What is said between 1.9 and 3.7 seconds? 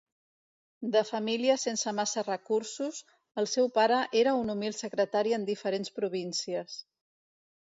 massa recursos, el seu